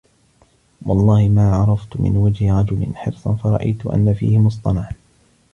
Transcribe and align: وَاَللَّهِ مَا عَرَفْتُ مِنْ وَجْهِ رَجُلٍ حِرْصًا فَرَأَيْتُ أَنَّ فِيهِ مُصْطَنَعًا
وَاَللَّهِ 0.85 1.29
مَا 1.29 1.55
عَرَفْتُ 1.55 1.97
مِنْ 1.99 2.17
وَجْهِ 2.17 2.59
رَجُلٍ 2.59 2.95
حِرْصًا 2.95 3.33
فَرَأَيْتُ 3.33 3.85
أَنَّ 3.85 4.13
فِيهِ 4.13 4.37
مُصْطَنَعًا 4.37 4.89